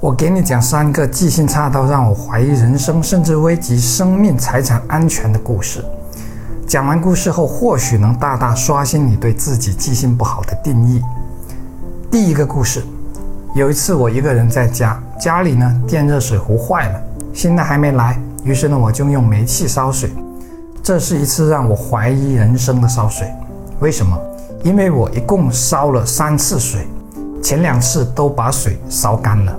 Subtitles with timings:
[0.00, 5.84] 我给你讲三个记性差到让我怀疑人生，甚至危及生命财产安全的故事。
[6.66, 11.02] 讲完故事后，或许能大大刷新你对自己记性不好的定义。
[12.10, 12.82] 第一个故事，
[13.54, 17.02] 有一次我一个人在家，家里呢电热水壶坏了，
[17.34, 20.10] 新的还没来，于是呢我就用煤气烧水。
[20.82, 23.30] 这是一次让我怀疑人生的烧水。
[23.80, 24.18] 为什么？
[24.62, 26.86] 因为我一共烧了三次水，
[27.42, 29.54] 前两次都把水烧干了。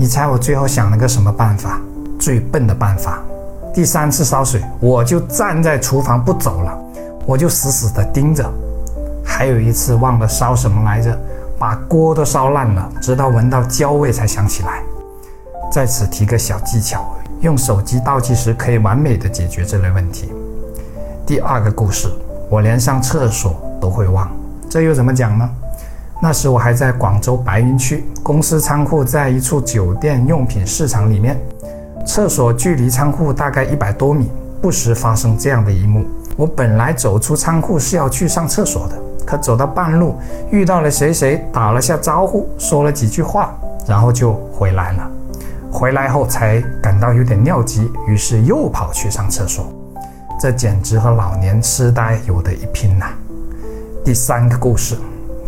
[0.00, 1.78] 你猜我最后想了个什么办法？
[2.18, 3.18] 最笨的办法。
[3.74, 6.74] 第三次烧水，我就站在厨房不走了，
[7.26, 8.50] 我就死死地盯着。
[9.22, 11.14] 还有一次忘了烧什么来着，
[11.58, 14.82] 把锅都烧烂了，直到闻到焦味才想起来。
[15.70, 20.32] 在此提个小技巧，用手机倒计时可以完美的解决这类问题。
[21.26, 22.08] 第二个故事，
[22.48, 24.30] 我连上厕所都会忘，
[24.66, 25.46] 这又怎么讲呢？
[26.22, 31.40] 那时我还在广州白云区，公司仓库在一处酒店用品市场里面，
[32.06, 36.04] 厕所距离仓库大概一百多米，不时发生这样的一幕。
[36.36, 40.14] 我本来走出仓库是要去上厕所的，可走到半路
[40.50, 43.54] 遇到了谁谁，打了下招呼，说了几句话，
[43.86, 45.10] 然后就回来了。
[45.72, 49.72] 回来后才感到有点尿急，于是又跑去上厕所。
[50.38, 53.06] 这简直和老年痴呆有的一拼呐！
[54.04, 54.96] 第三个故事。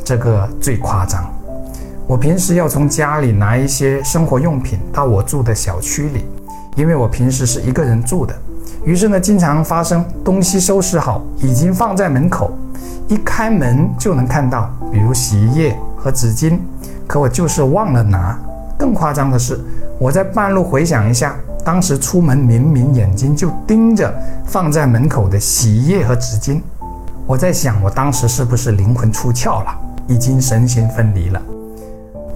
[0.05, 1.25] 这个最夸张。
[2.07, 6.27] 我平时要从家里拿一些生活用品到我住的小区里，
[6.77, 8.35] 因为我平时是一个人住的。
[8.85, 12.51] 于是呢，经常发生东西收拾好，已经放在门口，
[13.07, 16.59] 一开门就能看到，比如洗衣液和纸巾，
[17.07, 18.37] 可我就是忘了拿。
[18.77, 19.61] 更夸张的是，
[20.01, 24.13] 我在半路回想一下，当时出门明明眼睛就盯着
[24.45, 26.61] 放在门口的洗衣液和纸巾，
[27.25, 29.79] 我在想，我当时是不是灵魂出窍了？
[30.09, 31.41] 已经身心分离了。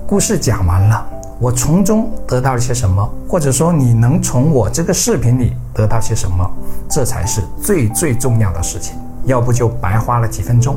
[0.07, 1.07] 故事讲完了，
[1.41, 3.09] 我从中得到了些什么？
[3.29, 6.49] 或者说，你能从我这个视频里得到些什么？
[6.89, 8.97] 这才是最最重要的事情。
[9.25, 10.77] 要不就白花了几分钟。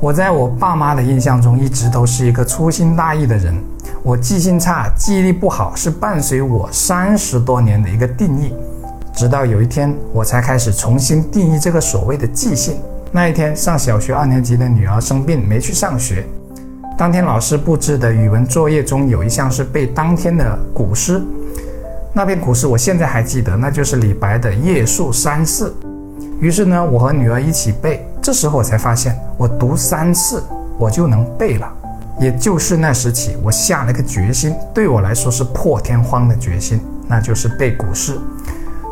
[0.00, 3.54] 我在我爸妈的印象中，一直都是一个粗心大意的人。
[4.02, 8.52] 我记性差、记忆力不好，是伴随我三十多年的一个定义。
[9.14, 12.76] 直到有一天，我才开始重新定义这个所谓的记性。
[13.12, 16.26] 那一天，上小学二年级的女儿生病，没去上学。
[16.98, 21.22] 当天老师布置的语文作业中有一项是背当天的古诗，
[22.12, 25.74] 那篇古诗我现在还记得，那就是李白的《夜宿山寺》。
[26.40, 28.06] 于是呢，我和女儿一起背。
[28.20, 30.42] 这时候我才发现，我读三次
[30.78, 31.72] 我就能背了。
[32.18, 38.18] 也就是那时起，我下了个决心，对我来说是破天荒的决心，那就是背古诗。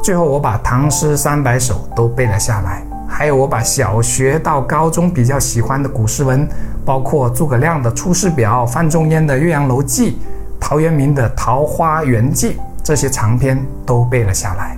[0.02, 2.82] 最后，我把唐诗三百首都背了下来。
[3.16, 6.48] 还有我把小学到高中比较喜欢的古诗文，
[6.84, 10.10] 包括诸葛亮的《出师表》、范仲淹的《岳阳楼记》、
[10.58, 14.76] 陶渊明的《桃花源记》这些长篇都背了下来。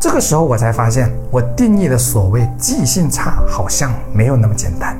[0.00, 4.98] 这个时候我才发现，我定义的所谓记性差好像没有那么简单。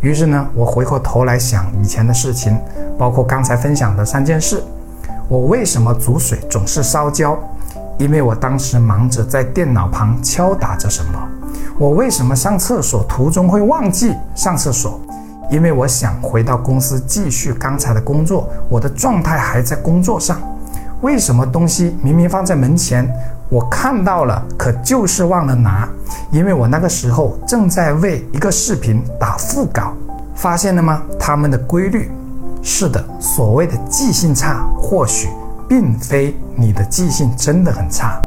[0.00, 2.56] 于是呢，我回过头来想以前的事情，
[2.96, 4.62] 包括刚才分享的三件事。
[5.28, 7.36] 我为什么煮水总是烧焦？
[7.98, 11.28] 因为我当时忙着在电脑旁敲打着什么。
[11.78, 15.00] 我为什么上厕所途中会忘记上厕所？
[15.48, 20.40] 因为我想回到公司继续刚才的工作，我的状态还在工作上。
[21.02, 23.08] 为什么东西明明放在门前，
[23.48, 25.88] 我看到了，可就是忘了拿？
[26.32, 29.92] 因为我那个时候正在为一个视频打副稿。
[30.34, 31.00] 发现了吗？
[31.18, 32.10] 他们的规律。
[32.60, 35.28] 是的，所谓的记性差，或许
[35.68, 38.20] 并非你的记性真的很差。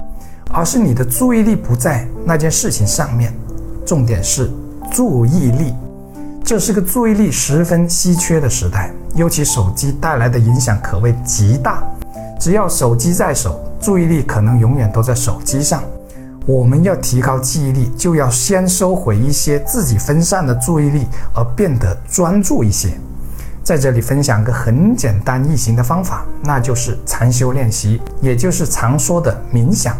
[0.53, 3.34] 而是你的注意力不在那件事情上面，
[3.85, 4.50] 重点是
[4.91, 5.73] 注意力。
[6.44, 11.84] 这是个注意力十分稀缺的时代，尤其手机带来的影响可谓极大。
[12.40, 15.81] 只要手机在手，注意力可能永远都在手机上。
[16.45, 22.90] 我们要提高记忆力，就要先收回一些自己分散的注意力，而变得专注一些。
[23.63, 29.96] 在这里分享个很简单易行的方法，那就是禅修练习，也就是常说的冥想。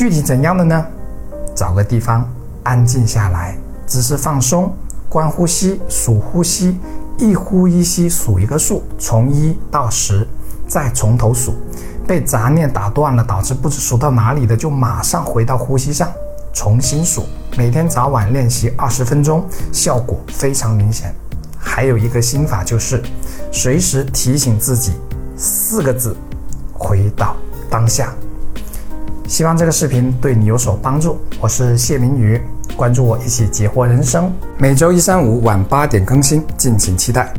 [0.00, 0.86] 具体怎样的呢？
[1.54, 2.26] 找个地方
[2.62, 4.72] 安静下来，姿势放松，
[5.10, 6.80] 观呼吸，数呼吸，
[7.18, 10.26] 一呼一吸数一个数，从一到十，
[10.66, 11.54] 再从头数。
[12.08, 16.10] 被杂念打断了，导致不知数到哪里的，就马上回到呼吸上，
[16.54, 17.26] 重新数。
[17.58, 21.14] 每天早晚练习二十分钟，效果非常明显。
[21.58, 23.02] 还有一个心法就是，
[23.52, 24.94] 随时提醒自己
[25.36, 26.16] 四个字：
[26.72, 27.36] 回到
[27.68, 28.14] 当下。
[29.30, 31.16] 希望这个视频对你有所帮助。
[31.40, 32.42] 我是谢明宇，
[32.76, 34.28] 关注我，一起解惑人生。
[34.58, 37.32] 每周一、三、五晚八点更新，敬请期待。